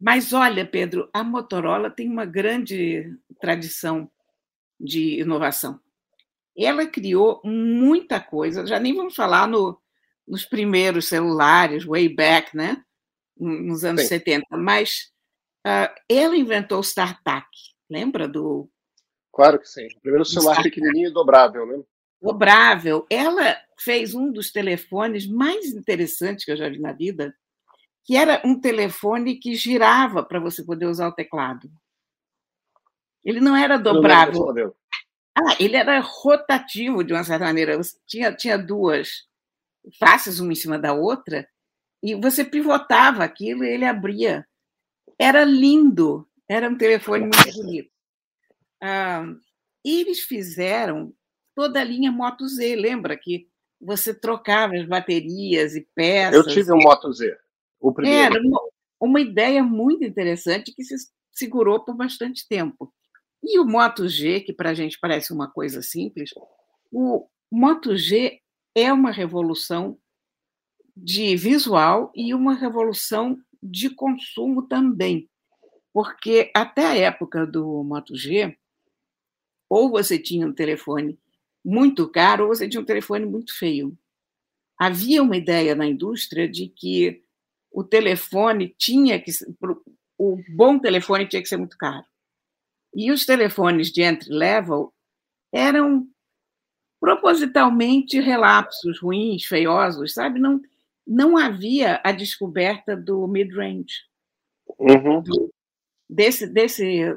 Mas 0.00 0.32
olha, 0.32 0.66
Pedro, 0.66 1.08
a 1.12 1.24
Motorola 1.24 1.90
tem 1.90 2.08
uma 2.08 2.26
grande 2.26 3.16
tradição 3.40 4.10
de 4.78 5.20
inovação. 5.20 5.80
Ela 6.56 6.86
criou 6.86 7.40
muita 7.44 8.20
coisa, 8.20 8.66
já 8.66 8.78
nem 8.78 8.94
vamos 8.94 9.14
falar 9.14 9.48
no, 9.48 9.80
nos 10.26 10.44
primeiros 10.44 11.08
celulares, 11.08 11.84
way 11.84 12.08
back, 12.08 12.56
né? 12.56 12.84
nos 13.36 13.84
anos 13.84 14.02
Sim. 14.02 14.08
70, 14.08 14.56
mas 14.56 15.10
uh, 15.66 15.92
ela 16.08 16.36
inventou 16.36 16.78
o 16.78 16.84
StarTAC, 16.84 17.46
lembra 17.90 18.28
do 18.28 18.70
Claro 19.34 19.58
que 19.58 19.68
sim. 19.68 19.86
O 19.86 20.00
primeiro 20.00 20.24
celular 20.24 20.62
pequenininho 20.62 21.08
e 21.08 21.12
dobrável, 21.12 21.66
né? 21.66 21.82
Dobrável. 22.22 23.04
Ela 23.10 23.56
fez 23.76 24.14
um 24.14 24.30
dos 24.30 24.52
telefones 24.52 25.26
mais 25.26 25.66
interessantes 25.66 26.44
que 26.44 26.52
eu 26.52 26.56
já 26.56 26.68
vi 26.68 26.78
na 26.78 26.92
vida, 26.92 27.34
que 28.04 28.16
era 28.16 28.40
um 28.44 28.58
telefone 28.58 29.36
que 29.36 29.56
girava 29.56 30.22
para 30.22 30.38
você 30.38 30.64
poder 30.64 30.86
usar 30.86 31.08
o 31.08 31.14
teclado. 31.14 31.68
Ele 33.24 33.40
não 33.40 33.56
era 33.56 33.76
dobrável. 33.76 34.74
Ah, 35.36 35.56
ele 35.58 35.76
era 35.76 35.98
rotativo 35.98 37.02
de 37.02 37.12
uma 37.12 37.24
certa 37.24 37.44
maneira. 37.44 37.80
Tinha, 38.06 38.32
tinha 38.32 38.56
duas 38.56 39.26
faces, 39.98 40.38
uma 40.38 40.52
em 40.52 40.56
cima 40.56 40.78
da 40.78 40.92
outra, 40.92 41.48
e 42.02 42.14
você 42.14 42.44
pivotava 42.44 43.24
aquilo 43.24 43.64
e 43.64 43.68
ele 43.68 43.84
abria. 43.84 44.46
Era 45.18 45.42
lindo. 45.44 46.28
Era 46.48 46.68
um 46.68 46.76
telefone 46.76 47.22
muito 47.22 47.52
bonito. 47.56 47.93
Ah, 48.86 49.24
eles 49.82 50.20
fizeram 50.20 51.14
toda 51.54 51.80
a 51.80 51.84
linha 51.84 52.12
Moto 52.12 52.46
Z, 52.46 52.76
lembra 52.76 53.16
que 53.16 53.48
você 53.80 54.12
trocava 54.12 54.74
as 54.74 54.86
baterias 54.86 55.74
e 55.74 55.88
peças. 55.94 56.34
Eu 56.34 56.46
tive 56.46 56.70
um 56.70 56.78
Moto 56.78 57.10
Z, 57.10 57.34
o 57.80 57.94
primeiro. 57.94 58.36
Era 58.36 58.46
uma, 58.46 58.60
uma 59.00 59.20
ideia 59.20 59.62
muito 59.62 60.04
interessante 60.04 60.70
que 60.74 60.84
se 60.84 60.94
segurou 61.32 61.82
por 61.82 61.94
bastante 61.94 62.46
tempo. 62.46 62.92
E 63.42 63.58
o 63.58 63.64
Moto 63.64 64.06
G, 64.06 64.40
que 64.40 64.52
para 64.52 64.70
a 64.70 64.74
gente 64.74 64.98
parece 65.00 65.32
uma 65.32 65.50
coisa 65.50 65.80
simples, 65.80 66.30
o 66.92 67.26
Moto 67.50 67.96
G 67.96 68.40
é 68.74 68.92
uma 68.92 69.10
revolução 69.10 69.98
de 70.96 71.36
visual 71.36 72.12
e 72.14 72.34
uma 72.34 72.54
revolução 72.54 73.38
de 73.62 73.88
consumo 73.88 74.68
também, 74.68 75.28
porque 75.92 76.50
até 76.54 76.86
a 76.86 76.96
época 76.96 77.46
do 77.46 77.82
Moto 77.82 78.14
G, 78.14 78.56
ou 79.68 79.90
você 79.90 80.18
tinha 80.18 80.46
um 80.46 80.52
telefone 80.52 81.18
muito 81.64 82.08
caro, 82.08 82.44
ou 82.44 82.54
você 82.54 82.68
tinha 82.68 82.80
um 82.80 82.84
telefone 82.84 83.24
muito 83.24 83.56
feio. 83.56 83.96
Havia 84.78 85.22
uma 85.22 85.36
ideia 85.36 85.74
na 85.74 85.86
indústria 85.86 86.48
de 86.48 86.68
que 86.68 87.22
o 87.70 87.82
telefone 87.82 88.74
tinha 88.78 89.20
que 89.20 89.30
o 90.18 90.38
bom 90.54 90.78
telefone 90.78 91.26
tinha 91.26 91.42
que 91.42 91.48
ser 91.48 91.56
muito 91.56 91.76
caro. 91.76 92.04
E 92.94 93.10
os 93.10 93.26
telefones 93.26 93.90
de 93.90 94.02
entry 94.02 94.32
level 94.32 94.92
eram 95.52 96.06
propositalmente 97.00 98.20
relapsos, 98.20 99.00
ruins, 99.00 99.44
feiosos, 99.44 100.14
sabe? 100.14 100.38
Não 100.38 100.60
não 101.06 101.36
havia 101.36 102.00
a 102.02 102.12
descoberta 102.12 102.96
do 102.96 103.26
mid-range. 103.26 104.04
Uhum. 104.78 105.22
Desse, 106.08 106.46
desse 106.46 107.14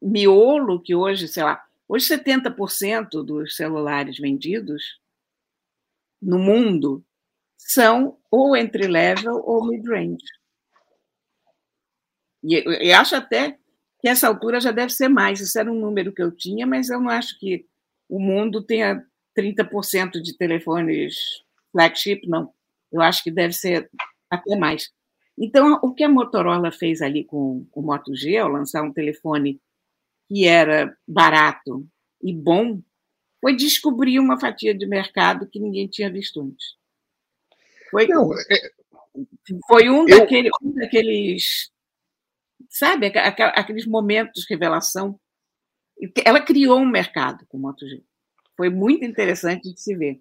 miolo 0.00 0.80
que 0.80 0.94
hoje, 0.94 1.28
sei 1.28 1.42
lá, 1.42 1.62
hoje 1.88 2.06
70% 2.06 3.24
dos 3.24 3.56
celulares 3.56 4.18
vendidos 4.18 5.00
no 6.20 6.38
mundo 6.38 7.04
são 7.56 8.18
ou 8.30 8.56
entry-level 8.56 9.42
ou 9.44 9.66
mid-range. 9.66 10.24
E 12.42 12.92
acho 12.92 13.16
até 13.16 13.58
que 14.00 14.08
essa 14.08 14.28
altura 14.28 14.60
já 14.60 14.70
deve 14.70 14.92
ser 14.92 15.08
mais. 15.08 15.40
Isso 15.40 15.58
era 15.58 15.70
um 15.70 15.80
número 15.80 16.12
que 16.12 16.22
eu 16.22 16.30
tinha, 16.30 16.66
mas 16.66 16.88
eu 16.88 17.00
não 17.00 17.10
acho 17.10 17.38
que 17.38 17.66
o 18.08 18.20
mundo 18.20 18.62
tenha 18.62 19.04
30% 19.36 20.22
de 20.22 20.36
telefones 20.36 21.14
flagship, 21.72 22.26
não. 22.26 22.52
Eu 22.90 23.02
acho 23.02 23.22
que 23.22 23.30
deve 23.30 23.52
ser 23.52 23.90
até 24.30 24.56
mais. 24.56 24.90
Então, 25.36 25.78
o 25.82 25.92
que 25.92 26.02
a 26.02 26.08
Motorola 26.08 26.72
fez 26.72 27.02
ali 27.02 27.24
com 27.24 27.66
o 27.72 27.82
Moto 27.82 28.14
G, 28.14 28.36
ao 28.38 28.48
lançar 28.48 28.82
um 28.82 28.92
telefone 28.92 29.60
que 30.28 30.46
era 30.46 30.94
barato 31.06 31.88
e 32.22 32.34
bom, 32.34 32.82
foi 33.40 33.56
descobrir 33.56 34.18
uma 34.18 34.38
fatia 34.38 34.74
de 34.74 34.86
mercado 34.86 35.48
que 35.48 35.58
ninguém 35.58 35.88
tinha 35.88 36.12
visto 36.12 36.40
antes. 36.40 36.76
Foi, 37.90 38.06
Não, 38.06 38.32
é... 38.34 38.70
foi 39.66 39.88
um, 39.88 40.06
eu... 40.06 40.18
daquele, 40.18 40.50
um 40.62 40.72
daqueles, 40.72 41.70
sabe, 42.68 43.06
aqueles 43.54 43.86
momentos 43.86 44.42
de 44.42 44.54
revelação. 44.54 45.18
Ela 46.24 46.40
criou 46.40 46.78
um 46.78 46.86
mercado 46.86 47.46
com 47.46 47.56
o 47.56 47.60
MotoG. 47.60 48.04
Foi 48.56 48.68
muito 48.68 49.04
interessante 49.04 49.72
de 49.72 49.80
se 49.80 49.96
ver. 49.96 50.20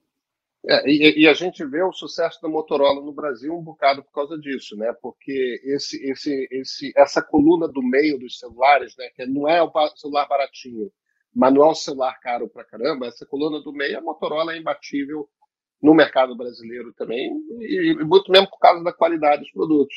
É, 0.66 0.90
e, 0.90 1.24
e, 1.24 1.28
a 1.28 1.34
gente 1.34 1.64
vê 1.66 1.84
o 1.84 1.94
sucesso 1.94 2.42
da 2.42 2.50
Motorola 2.50 3.02
no 3.02 3.14
Brasil 3.14 3.54
um 3.56 3.64
bocado 3.64 4.04
por 4.04 4.12
causa 4.12 4.38
disso, 4.38 4.76
né? 4.76 4.94
Porque 5.02 5.62
esse, 5.64 6.04
esse, 6.10 6.48
esse, 6.52 6.94
essa 6.96 7.22
coluna 7.22 7.68
do 7.68 7.82
meio 7.82 8.20
dos 8.20 8.40
celulares, 8.40 8.96
né? 8.98 9.10
Que 9.16 9.26
não 9.26 9.48
é 9.48 9.62
o 9.62 9.72
celular 9.96 10.28
baratinho, 10.28 10.92
mas 11.34 11.54
não 11.54 11.64
é 11.64 11.70
um 11.70 11.76
celular 11.76 12.20
caro 12.20 12.50
pra 12.50 12.66
caramba. 12.66 13.08
Essa 13.08 13.26
coluna 13.26 13.62
do 13.62 13.72
meio, 13.72 13.98
a 13.98 14.02
Motorola 14.02 14.54
é 14.54 14.58
imbatível 14.58 15.30
no 15.82 15.94
mercado 15.94 16.36
brasileiro 16.36 16.92
também, 16.94 17.32
e, 17.60 17.92
e 17.92 18.04
muito 18.04 18.32
mesmo 18.32 18.50
por 18.50 18.60
causa 18.60 18.84
da 18.84 18.92
qualidade 18.92 19.44
dos 19.44 19.52
produtos. 19.52 19.96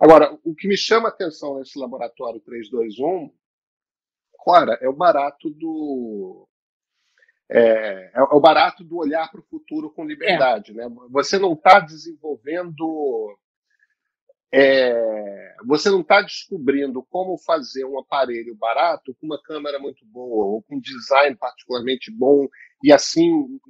Agora, 0.00 0.38
o 0.44 0.54
que 0.54 0.68
me 0.68 0.76
chama 0.76 1.08
a 1.08 1.10
atenção 1.10 1.58
nesse 1.58 1.78
laboratório 1.78 2.40
321, 2.40 3.32
claro, 4.44 4.72
é 4.80 4.88
o 4.88 4.92
barato 4.92 5.50
do 5.50 6.48
é, 7.50 8.10
é, 8.14 8.22
o 8.22 8.40
barato 8.40 8.84
do 8.84 8.98
olhar 8.98 9.30
para 9.30 9.40
o 9.40 9.44
futuro 9.44 9.90
com 9.90 10.04
liberdade. 10.04 10.72
É. 10.72 10.74
Né? 10.74 10.88
Você 11.10 11.38
não 11.38 11.54
está 11.54 11.80
desenvolvendo. 11.80 13.36
É, 14.52 15.56
você 15.66 15.90
não 15.90 16.00
está 16.00 16.22
descobrindo 16.22 17.02
como 17.10 17.36
fazer 17.38 17.84
um 17.84 17.98
aparelho 17.98 18.54
barato 18.54 19.14
com 19.20 19.26
uma 19.26 19.42
câmera 19.42 19.78
muito 19.78 20.06
boa, 20.06 20.46
ou 20.46 20.62
com 20.62 20.76
um 20.76 20.80
design 20.80 21.36
particularmente 21.36 22.10
bom, 22.10 22.46
e 22.82 22.90
assim 22.90 23.60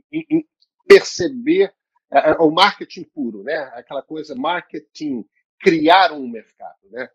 perceber 0.87 1.75
é, 2.13 2.31
é, 2.31 2.33
o 2.39 2.51
marketing 2.51 3.05
puro, 3.05 3.43
né? 3.43 3.57
aquela 3.75 4.03
coisa 4.03 4.37
marketing, 4.37 5.25
criar 5.61 6.13
um 6.13 6.29
mercado. 6.29 6.79
Né? 6.91 7.09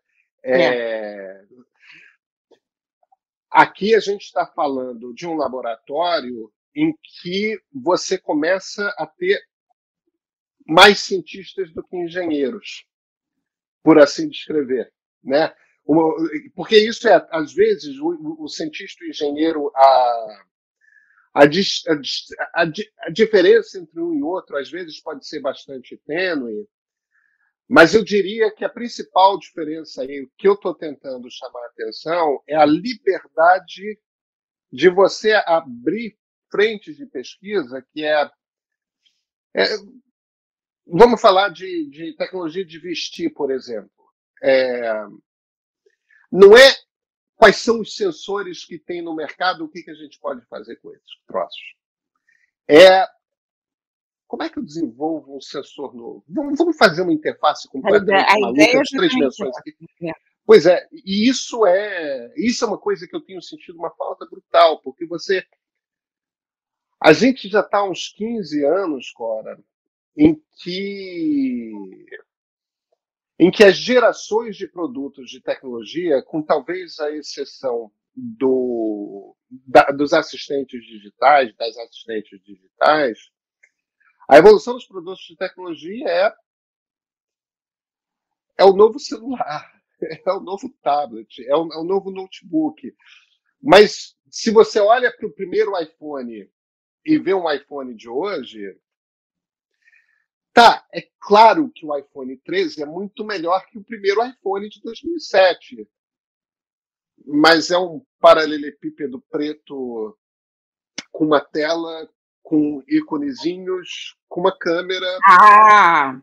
É. 0.44 1.42
Aqui 3.54 3.94
a 3.94 4.00
gente 4.00 4.22
está 4.22 4.44
falando 4.44 5.14
de 5.14 5.28
um 5.28 5.36
laboratório 5.36 6.52
em 6.74 6.92
que 7.22 7.56
você 7.72 8.18
começa 8.18 8.92
a 8.98 9.06
ter 9.06 9.40
mais 10.66 10.98
cientistas 10.98 11.72
do 11.72 11.80
que 11.84 11.96
engenheiros, 11.96 12.84
por 13.80 13.96
assim 14.00 14.28
descrever, 14.28 14.92
né? 15.22 15.54
porque 16.56 16.76
isso 16.76 17.06
é, 17.06 17.24
às 17.30 17.54
vezes, 17.54 17.96
o, 18.00 18.42
o 18.42 18.48
cientista 18.48 19.04
e 19.04 19.06
o 19.06 19.10
engenheiro, 19.10 19.70
a, 19.76 20.46
a, 21.34 21.44
a, 21.44 22.62
a, 23.06 23.10
diferença 23.12 23.78
entre 23.78 24.00
um 24.00 24.14
e 24.14 24.22
outro, 24.24 24.56
às 24.56 24.68
vezes, 24.68 25.00
pode 25.00 25.24
ser 25.24 25.38
bastante 25.38 25.96
tênue, 25.98 26.66
mas 27.68 27.94
eu 27.94 28.04
diria 28.04 28.50
que 28.54 28.64
a 28.64 28.68
principal 28.68 29.38
diferença 29.38 30.02
aí, 30.02 30.28
que 30.36 30.46
eu 30.46 30.54
estou 30.54 30.74
tentando 30.74 31.30
chamar 31.30 31.60
a 31.60 31.68
atenção, 31.68 32.42
é 32.46 32.56
a 32.56 32.66
liberdade 32.66 33.98
de 34.70 34.88
você 34.90 35.32
abrir 35.46 36.18
frentes 36.50 36.96
de 36.96 37.06
pesquisa 37.06 37.84
que 37.92 38.04
é, 38.04 38.30
é 39.56 39.64
vamos 40.86 41.20
falar 41.20 41.48
de, 41.48 41.88
de, 41.90 42.14
tecnologia 42.16 42.64
de 42.64 42.78
vestir, 42.78 43.30
por 43.30 43.50
exemplo. 43.50 43.90
É, 44.42 45.06
não 46.30 46.56
é 46.56 46.74
quais 47.34 47.56
são 47.56 47.80
os 47.80 47.96
sensores 47.96 48.64
que 48.64 48.78
tem 48.78 49.00
no 49.00 49.14
mercado, 49.14 49.64
o 49.64 49.68
que, 49.68 49.82
que 49.82 49.90
a 49.90 49.94
gente 49.94 50.18
pode 50.18 50.44
fazer 50.46 50.76
com 50.76 50.92
esses 50.92 51.10
troços. 51.26 51.74
É 52.68 53.06
como 54.34 54.42
é 54.42 54.48
que 54.48 54.58
eu 54.58 54.64
desenvolvo 54.64 55.36
um 55.36 55.40
sensor 55.40 55.94
novo? 55.94 56.24
Vamos, 56.28 56.58
vamos 56.58 56.76
fazer 56.76 57.02
uma 57.02 57.12
interface 57.12 57.68
completamente 57.68 58.32
a 58.32 58.40
maluca 58.40 58.82
de 58.82 58.96
três 58.96 59.12
dimensões 59.12 59.56
aqui. 59.56 59.76
É. 60.02 60.10
Pois 60.44 60.66
é, 60.66 60.88
e 60.92 61.30
isso 61.30 61.64
é 61.64 62.34
isso 62.36 62.64
é 62.64 62.66
uma 62.66 62.76
coisa 62.76 63.06
que 63.06 63.14
eu 63.14 63.20
tenho 63.20 63.40
sentido 63.40 63.78
uma 63.78 63.94
falta 63.94 64.26
brutal, 64.26 64.82
porque 64.82 65.06
você 65.06 65.46
a 67.00 67.12
gente 67.12 67.48
já 67.48 67.60
está 67.60 67.78
há 67.78 67.88
uns 67.88 68.08
15 68.08 68.64
anos, 68.64 69.12
Cora, 69.12 69.56
em 70.16 70.42
que 70.60 71.70
em 73.38 73.52
que 73.52 73.62
as 73.62 73.76
gerações 73.76 74.56
de 74.56 74.66
produtos 74.66 75.30
de 75.30 75.40
tecnologia, 75.40 76.24
com 76.24 76.42
talvez 76.42 76.98
a 76.98 77.08
exceção 77.12 77.88
do, 78.12 79.36
da, 79.48 79.84
dos 79.92 80.12
assistentes 80.12 80.84
digitais, 80.84 81.54
das 81.54 81.76
assistentes 81.76 82.42
digitais, 82.42 83.32
a 84.28 84.38
evolução 84.38 84.74
dos 84.74 84.86
produtos 84.86 85.24
de 85.24 85.36
tecnologia 85.36 86.08
é, 86.08 86.34
é 88.58 88.64
o 88.64 88.72
novo 88.72 88.98
celular, 88.98 89.70
é 90.26 90.32
o 90.32 90.40
novo 90.40 90.68
tablet, 90.82 91.44
é 91.46 91.54
o, 91.54 91.72
é 91.72 91.78
o 91.78 91.84
novo 91.84 92.10
notebook. 92.10 92.94
Mas 93.62 94.16
se 94.30 94.50
você 94.50 94.80
olha 94.80 95.14
para 95.16 95.26
o 95.26 95.32
primeiro 95.32 95.78
iPhone 95.80 96.50
e 97.04 97.18
vê 97.18 97.34
um 97.34 97.50
iPhone 97.50 97.94
de 97.94 98.08
hoje, 98.08 98.78
tá, 100.52 100.86
é 100.92 101.08
claro 101.20 101.70
que 101.70 101.84
o 101.84 101.96
iPhone 101.96 102.36
13 102.38 102.82
é 102.82 102.86
muito 102.86 103.24
melhor 103.24 103.66
que 103.66 103.78
o 103.78 103.84
primeiro 103.84 104.24
iPhone 104.24 104.68
de 104.68 104.80
2007. 104.82 105.88
Mas 107.26 107.70
é 107.70 107.78
um 107.78 108.04
paralelepípedo 108.18 109.20
preto 109.30 110.18
com 111.12 111.24
uma 111.24 111.40
tela 111.40 112.10
com 112.44 112.84
íconezinhos, 112.86 114.16
com 114.28 114.42
uma 114.42 114.56
câmera. 114.56 115.18
Ah! 115.26 116.20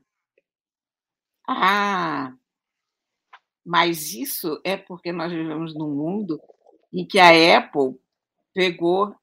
Ah! 1.48 2.34
Mas 3.66 4.14
isso 4.14 4.62
é 4.64 4.78
porque 4.78 5.12
nós 5.12 5.32
vivemos 5.32 5.74
num 5.74 5.90
mundo 5.90 6.40
em 6.94 7.06
que 7.06 7.20
a 7.20 7.58
Apple 7.58 8.00
pegou 8.54 9.16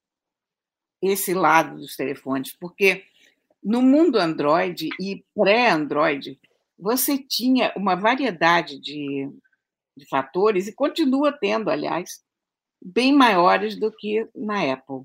esse 1.00 1.32
lado 1.32 1.78
dos 1.78 1.94
telefones, 1.94 2.52
porque 2.58 3.04
no 3.62 3.80
mundo 3.80 4.18
Android 4.18 4.88
e 5.00 5.24
pré-Android, 5.34 6.40
você 6.76 7.16
tinha 7.16 7.72
uma 7.76 7.94
variedade 7.94 8.80
de, 8.80 9.30
de 9.96 10.08
fatores, 10.08 10.66
e 10.66 10.74
continua 10.74 11.32
tendo, 11.32 11.70
aliás, 11.70 12.24
bem 12.82 13.12
maiores 13.12 13.78
do 13.78 13.92
que 13.92 14.28
na 14.34 14.72
Apple. 14.72 15.04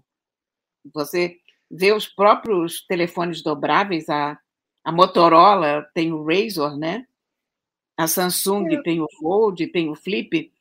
Você 0.94 1.40
ver 1.74 1.94
os 1.96 2.08
próprios 2.08 2.86
telefones 2.86 3.42
dobráveis, 3.42 4.08
a, 4.08 4.38
a 4.84 4.92
Motorola 4.92 5.86
tem 5.94 6.14
o 6.14 6.24
Razor, 6.24 6.78
né? 6.78 7.06
A 7.98 8.08
Samsung 8.08 8.76
é. 8.76 8.82
tem 8.82 9.02
o 9.02 9.08
Fold, 9.20 9.68
tem 9.68 9.90
o 9.90 9.96
Flip. 9.96 10.52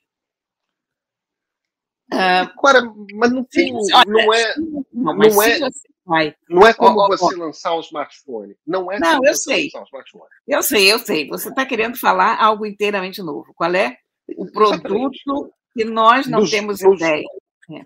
Uh, 2.13 2.45
Agora, 2.57 2.83
mas 3.15 3.33
não 3.33 3.45
tem, 3.45 3.73
não 3.73 4.35
é, 4.35 4.55
não, 4.93 5.15
não 5.15 5.43
é, 5.43 5.59
vai, 6.05 6.35
não 6.49 6.67
é 6.67 6.75
como 6.75 7.01
oh, 7.01 7.05
oh, 7.05 7.09
você 7.09 7.35
oh. 7.35 7.39
lançar 7.39 7.75
um 7.75 7.81
smartphone. 7.81 8.55
Não 8.67 8.93
é 8.93 8.99
não, 8.99 9.25
eu 9.25 9.35
sei. 9.35 9.71
Um 9.75 10.21
eu 10.47 10.63
sei, 10.63 10.93
eu 10.93 10.99
sei. 10.99 11.29
Você 11.29 11.49
está 11.49 11.65
querendo 11.65 11.99
falar 11.99 12.39
algo 12.39 12.67
inteiramente 12.67 13.23
novo. 13.23 13.53
Qual 13.55 13.75
é 13.75 13.97
o 14.37 14.51
produto 14.51 14.85
Exatamente. 14.85 15.53
que 15.75 15.85
nós 15.85 16.27
não 16.27 16.47
temos 16.49 16.83
nos, 16.83 17.01
ideia? 17.01 17.25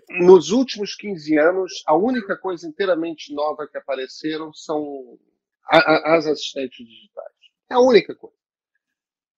Nos 0.09 0.51
últimos 0.51 0.95
15 0.95 1.37
anos, 1.37 1.83
a 1.85 1.95
única 1.95 2.37
coisa 2.37 2.67
inteiramente 2.67 3.33
nova 3.33 3.67
que 3.67 3.77
apareceram 3.77 4.53
são 4.53 5.17
a, 5.69 5.77
a, 5.77 6.15
as 6.15 6.25
assistentes 6.25 6.85
digitais. 6.85 7.33
É 7.69 7.75
a 7.75 7.79
única 7.79 8.15
coisa. 8.15 8.35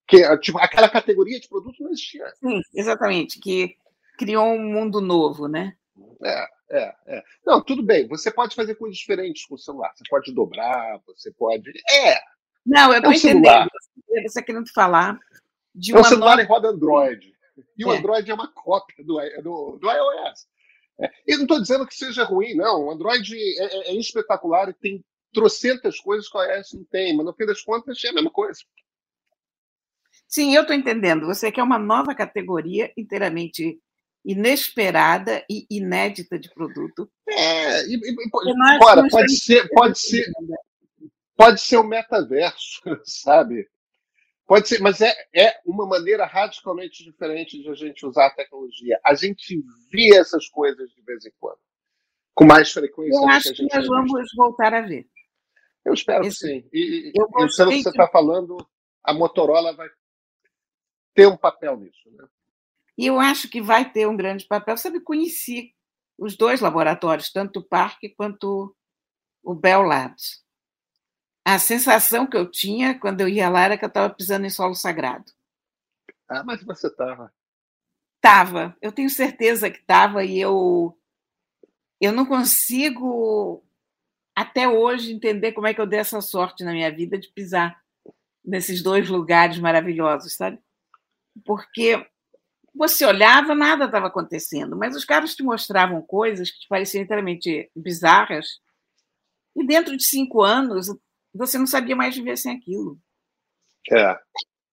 Que, 0.08 0.38
tipo, 0.38 0.58
aquela 0.58 0.88
categoria 0.88 1.38
de 1.38 1.48
produto 1.48 1.82
não 1.82 1.90
existia. 1.90 2.26
Sim, 2.40 2.60
exatamente. 2.74 3.38
Que 3.38 3.76
criou 4.18 4.46
um 4.46 4.72
mundo 4.72 5.00
novo, 5.00 5.46
né? 5.46 5.76
É, 6.24 6.46
é, 6.70 6.94
é. 7.06 7.24
Não, 7.46 7.62
tudo 7.62 7.82
bem. 7.82 8.08
Você 8.08 8.30
pode 8.30 8.54
fazer 8.54 8.74
coisas 8.74 8.98
diferentes 8.98 9.46
com 9.46 9.54
o 9.54 9.58
celular. 9.58 9.92
Você 9.94 10.04
pode 10.08 10.32
dobrar, 10.32 11.00
você 11.06 11.32
pode. 11.32 11.70
É! 11.90 12.18
Não, 12.64 12.92
eu 12.92 12.98
estou 12.98 13.12
é 13.12 13.14
um 13.14 13.18
entendendo. 13.18 13.44
Celular. 13.44 13.68
Você 14.22 14.42
querendo 14.42 14.72
falar 14.72 15.18
de 15.74 15.94
é 15.94 15.98
um 15.98 16.04
celular 16.04 16.36
nova... 16.36 16.48
roda 16.48 16.68
Android. 16.68 17.32
E 17.76 17.84
o 17.84 17.92
é. 17.92 17.98
Android 17.98 18.30
é 18.30 18.34
uma 18.34 18.52
cópia 18.52 19.04
do, 19.04 19.18
do, 19.42 19.78
do 19.78 19.90
iOS. 19.90 20.46
É. 21.00 21.10
E 21.26 21.36
não 21.36 21.42
estou 21.42 21.60
dizendo 21.60 21.86
que 21.86 21.94
seja 21.94 22.24
ruim, 22.24 22.54
não. 22.54 22.86
O 22.86 22.90
Android 22.90 23.34
é, 23.34 23.64
é, 23.64 23.90
é 23.90 23.94
espetacular 23.94 24.68
e 24.68 24.74
tem 24.74 25.04
trocentas 25.32 25.98
coisas 25.98 26.28
que 26.28 26.36
o 26.36 26.42
iOS 26.42 26.72
não 26.74 26.84
tem, 26.84 27.16
mas 27.16 27.24
no 27.24 27.34
fim 27.34 27.46
das 27.46 27.62
contas 27.62 28.02
é 28.04 28.08
a 28.08 28.12
mesma 28.12 28.30
coisa. 28.30 28.60
Sim, 30.28 30.54
eu 30.54 30.62
estou 30.62 30.76
entendendo. 30.76 31.26
Você 31.26 31.50
quer 31.50 31.62
uma 31.62 31.78
nova 31.78 32.14
categoria 32.14 32.92
inteiramente 32.96 33.80
inesperada 34.24 35.44
e 35.50 35.66
inédita 35.70 36.38
de 36.38 36.52
produto. 36.52 37.10
É, 37.28 37.86
e, 37.86 37.94
e, 37.94 38.78
bora, 38.78 39.08
pode 39.08 39.36
ser, 39.36 39.68
pode 39.70 39.98
ser, 39.98 40.30
pode 41.36 41.60
ser 41.60 41.78
o 41.78 41.84
metaverso, 41.84 42.80
sabe? 43.04 43.68
Pode 44.50 44.68
ser, 44.68 44.80
mas 44.80 45.00
é, 45.00 45.14
é 45.32 45.60
uma 45.64 45.86
maneira 45.86 46.26
radicalmente 46.26 47.04
diferente 47.04 47.62
de 47.62 47.70
a 47.70 47.74
gente 47.74 48.04
usar 48.04 48.26
a 48.26 48.34
tecnologia. 48.34 48.98
A 49.06 49.14
gente 49.14 49.64
vê 49.92 50.18
essas 50.18 50.48
coisas 50.48 50.90
de 50.90 51.00
vez 51.02 51.24
em 51.24 51.30
quando, 51.38 51.60
com 52.34 52.46
mais 52.46 52.72
frequência. 52.72 53.16
Eu 53.16 53.28
acho 53.28 53.54
que, 53.54 53.64
que 53.64 53.76
nós 53.76 53.86
vamos 53.86 54.28
voltar 54.36 54.74
a 54.74 54.80
ver. 54.80 55.08
Eu 55.84 55.94
espero 55.94 56.26
Esse, 56.26 56.40
que 56.40 56.62
sim. 56.62 56.68
E, 56.72 57.12
eu 57.14 57.26
e 57.26 57.56
pelo 57.56 57.70
que 57.70 57.82
você 57.82 57.90
está 57.90 58.08
falando, 58.08 58.56
a 59.04 59.14
Motorola 59.14 59.72
vai 59.72 59.88
ter 61.14 61.28
um 61.28 61.36
papel 61.36 61.76
nisso. 61.76 62.10
Né? 62.10 62.26
E 62.98 63.06
eu 63.06 63.20
acho 63.20 63.48
que 63.48 63.62
vai 63.62 63.88
ter 63.88 64.08
um 64.08 64.16
grande 64.16 64.46
papel. 64.46 64.76
Sabe, 64.76 64.98
conheci 64.98 65.72
os 66.18 66.36
dois 66.36 66.60
laboratórios, 66.60 67.30
tanto 67.30 67.60
o 67.60 67.64
Parque 67.64 68.08
quanto 68.08 68.74
o 69.44 69.54
Bell 69.54 69.82
Labs 69.82 70.44
a 71.54 71.58
sensação 71.58 72.26
que 72.26 72.36
eu 72.36 72.50
tinha 72.50 72.98
quando 72.98 73.20
eu 73.20 73.28
ia 73.28 73.48
lá 73.48 73.64
era 73.64 73.78
que 73.78 73.84
eu 73.84 73.88
estava 73.88 74.12
pisando 74.12 74.46
em 74.46 74.50
solo 74.50 74.74
sagrado. 74.74 75.32
Ah, 76.28 76.44
mas 76.44 76.62
você 76.62 76.86
estava. 76.86 77.32
Estava. 78.16 78.76
Eu 78.80 78.92
tenho 78.92 79.10
certeza 79.10 79.70
que 79.70 79.78
estava 79.78 80.24
e 80.24 80.38
eu 80.38 80.96
eu 82.00 82.12
não 82.12 82.24
consigo 82.24 83.62
até 84.34 84.66
hoje 84.68 85.12
entender 85.12 85.52
como 85.52 85.66
é 85.66 85.74
que 85.74 85.80
eu 85.80 85.86
dei 85.86 85.98
essa 85.98 86.20
sorte 86.20 86.64
na 86.64 86.72
minha 86.72 86.90
vida 86.90 87.18
de 87.18 87.28
pisar 87.28 87.82
nesses 88.44 88.82
dois 88.82 89.08
lugares 89.08 89.58
maravilhosos, 89.58 90.34
sabe? 90.34 90.58
Porque 91.44 92.06
você 92.74 93.04
olhava, 93.04 93.54
nada 93.54 93.84
estava 93.84 94.06
acontecendo, 94.06 94.76
mas 94.76 94.96
os 94.96 95.04
caras 95.04 95.34
te 95.34 95.42
mostravam 95.42 96.00
coisas 96.00 96.50
que 96.50 96.60
te 96.60 96.68
pareciam 96.68 97.02
inteiramente 97.02 97.70
bizarras. 97.76 98.60
E 99.54 99.66
dentro 99.66 99.96
de 99.96 100.04
cinco 100.04 100.42
anos, 100.42 100.86
você 101.34 101.58
não 101.58 101.66
sabia 101.66 101.96
mais 101.96 102.14
viver 102.14 102.36
sem 102.36 102.56
aquilo. 102.56 102.98
É. 103.90 104.18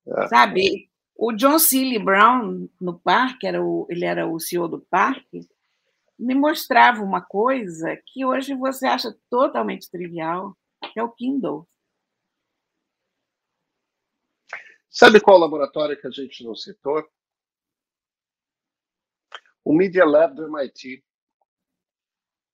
é. 0.07 0.27
Sabe? 0.27 0.89
O 1.15 1.31
John 1.31 1.57
Seeley 1.57 1.97
Brown, 1.97 2.69
no 2.79 2.99
parque, 2.99 3.47
era 3.47 3.63
o, 3.63 3.87
ele 3.89 4.05
era 4.05 4.27
o 4.27 4.39
CEO 4.39 4.67
do 4.67 4.79
parque, 4.79 5.47
me 6.17 6.35
mostrava 6.35 7.03
uma 7.03 7.21
coisa 7.21 7.95
que 8.05 8.25
hoje 8.25 8.55
você 8.55 8.87
acha 8.87 9.15
totalmente 9.29 9.89
trivial, 9.89 10.55
que 10.93 10.99
é 10.99 11.03
o 11.03 11.11
Kindle. 11.11 11.67
Sabe 14.89 15.19
qual 15.19 15.37
laboratório 15.37 15.99
que 15.99 16.07
a 16.07 16.11
gente 16.11 16.43
não 16.43 16.55
citou? 16.55 17.07
O 19.63 19.73
Media 19.73 20.05
Lab 20.05 20.35
do 20.35 20.47
MIT. 20.47 21.03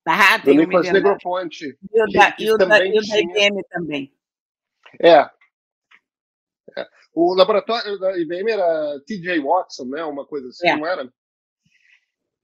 Ah, 0.05 0.39
tem 0.39 0.55
do 0.55 0.61
Nicolas 0.61 0.91
Negroponte. 0.91 1.77
E 1.91 2.01
o 2.01 2.05
da, 2.07 2.35
e 2.37 2.51
o 2.51 2.57
da, 2.57 2.85
e 2.85 2.99
o 2.99 3.01
da 3.01 3.19
IBM 3.19 3.63
também. 3.69 4.13
É. 4.99 5.29
é. 6.77 6.87
O 7.13 7.33
laboratório 7.33 7.97
da 7.97 8.17
IBM 8.17 8.51
era 8.51 8.99
TJ 9.05 9.39
Watson, 9.39 9.85
né? 9.85 10.03
Uma 10.03 10.25
coisa 10.25 10.49
assim, 10.49 10.67
é. 10.67 10.75
não 10.75 10.85
era? 10.85 11.11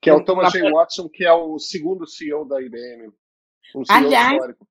Que 0.02 0.10
é 0.10 0.14
o 0.14 0.24
Thomas 0.24 0.54
J. 0.54 0.72
Watson, 0.72 1.10
que 1.10 1.26
é 1.26 1.34
o 1.34 1.60
segundo 1.60 2.08
CEO 2.08 2.46
da 2.46 2.62
IBM. 2.62 3.12
Um 3.76 3.84
CEO 3.84 3.98
Aliás, 3.98 4.34
histórico. 4.34 4.68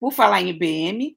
por 0.00 0.12
falar 0.12 0.42
em 0.42 0.48
IBM, 0.48 1.16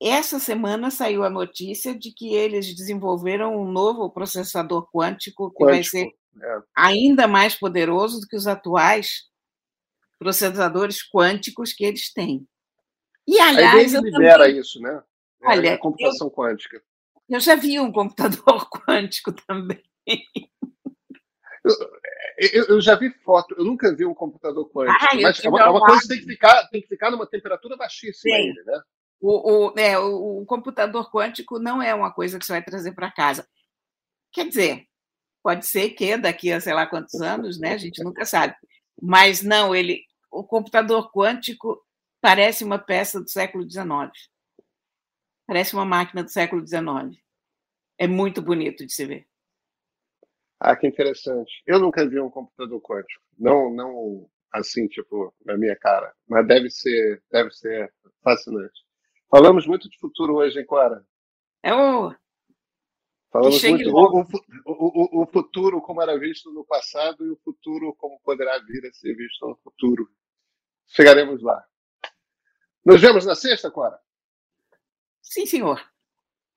essa 0.00 0.38
semana 0.38 0.90
saiu 0.90 1.22
a 1.22 1.30
notícia 1.30 1.94
de 1.94 2.12
que 2.12 2.34
eles 2.34 2.74
desenvolveram 2.74 3.54
um 3.54 3.70
novo 3.70 4.10
processador 4.10 4.90
quântico 4.90 5.50
que 5.50 5.64
quântico, 5.64 5.66
vai 5.66 5.84
ser 5.84 6.06
é. 6.42 6.62
ainda 6.74 7.28
mais 7.28 7.54
poderoso 7.54 8.20
do 8.20 8.26
que 8.26 8.36
os 8.36 8.46
atuais 8.46 9.28
processadores 10.24 11.06
quânticos 11.06 11.74
que 11.74 11.84
eles 11.84 12.10
têm. 12.10 12.48
E, 13.28 13.38
aliás, 13.38 13.94
a 13.94 13.98
IBM 13.98 14.10
libera 14.10 14.44
também... 14.44 14.58
isso, 14.58 14.80
né? 14.80 15.02
É 15.42 15.48
Olha, 15.48 15.74
a 15.74 15.78
computação 15.78 16.28
eu, 16.28 16.30
quântica. 16.30 16.82
Eu 17.28 17.40
já 17.40 17.54
vi 17.54 17.78
um 17.78 17.92
computador 17.92 18.68
quântico 18.88 19.32
também. 19.32 19.82
Eu, 22.38 22.64
eu, 22.68 22.80
já 22.80 22.94
vi 22.94 23.10
foto, 23.22 23.54
eu 23.56 23.64
nunca 23.64 23.94
vi 23.94 24.04
um 24.04 24.14
computador 24.14 24.68
quântico, 24.70 24.98
ah, 24.98 25.14
mas 25.14 25.44
é 25.44 25.48
uma, 25.48 25.60
é 25.60 25.68
uma 25.68 25.80
coisa 25.80 26.02
que 26.02 26.08
tem 26.08 26.18
que 26.18 26.26
ficar, 26.26 26.68
tem 26.68 26.82
que 26.82 26.88
ficar 26.88 27.10
numa 27.10 27.26
temperatura 27.26 27.76
baixíssima 27.76 28.36
Sim. 28.36 28.52
né? 28.66 28.82
O, 29.20 29.68
o, 29.68 29.78
é, 29.78 29.98
o, 29.98 30.42
o 30.42 30.46
computador 30.46 31.10
quântico 31.10 31.58
não 31.58 31.80
é 31.82 31.94
uma 31.94 32.12
coisa 32.12 32.38
que 32.38 32.44
você 32.44 32.52
vai 32.52 32.62
trazer 32.62 32.92
para 32.92 33.12
casa. 33.12 33.46
Quer 34.32 34.48
dizer, 34.48 34.84
pode 35.42 35.66
ser 35.66 35.90
que 35.90 36.16
daqui 36.16 36.52
a 36.52 36.60
sei 36.60 36.74
lá 36.74 36.86
quantos 36.86 37.20
anos, 37.20 37.58
né? 37.58 37.72
A 37.72 37.78
gente 37.78 38.02
nunca 38.02 38.24
sabe. 38.24 38.54
Mas 39.00 39.42
não, 39.42 39.74
ele, 39.74 40.02
o 40.34 40.44
computador 40.44 41.10
quântico 41.12 41.80
parece 42.20 42.64
uma 42.64 42.78
peça 42.78 43.20
do 43.20 43.30
século 43.30 43.68
XIX. 43.68 43.84
Parece 45.46 45.74
uma 45.74 45.84
máquina 45.84 46.24
do 46.24 46.30
século 46.30 46.66
XIX. 46.66 47.22
É 47.96 48.08
muito 48.08 48.42
bonito 48.42 48.84
de 48.84 48.92
se 48.92 49.06
ver. 49.06 49.28
Ah, 50.58 50.74
que 50.74 50.86
interessante. 50.86 51.62
Eu 51.66 51.78
nunca 51.78 52.08
vi 52.08 52.18
um 52.18 52.30
computador 52.30 52.80
quântico. 52.80 53.22
Não, 53.38 53.70
não 53.70 54.28
assim, 54.52 54.88
tipo, 54.88 55.32
na 55.44 55.56
minha 55.56 55.76
cara. 55.76 56.12
Mas 56.26 56.46
deve 56.46 56.70
ser, 56.70 57.22
deve 57.30 57.50
ser 57.50 57.92
fascinante. 58.22 58.82
Falamos 59.30 59.66
muito 59.66 59.88
de 59.88 59.98
futuro 59.98 60.36
hoje, 60.36 60.58
hein, 60.58 60.66
Clara? 60.66 61.04
É 61.62 61.74
o. 61.74 62.14
Falamos 63.30 63.62
muito. 63.62 63.90
O, 63.90 64.20
o, 64.20 65.20
o, 65.20 65.22
o, 65.22 65.26
futuro 65.26 65.80
como 65.80 66.00
era 66.00 66.16
visto 66.18 66.52
no 66.52 66.64
passado 66.64 67.26
e 67.26 67.30
o 67.30 67.40
futuro 67.44 67.92
como 67.96 68.18
poderá 68.20 68.58
vir 68.60 68.86
a 68.86 68.92
ser 68.92 69.14
visto 69.14 69.46
no 69.46 69.56
futuro. 69.56 70.08
Chegaremos 70.86 71.42
lá. 71.42 71.64
Nos 72.84 73.00
vemos 73.00 73.24
na 73.24 73.34
sexta, 73.34 73.70
Clara? 73.70 73.98
Sim, 75.22 75.46
senhor. 75.46 75.80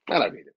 Maravilha. 0.09 0.53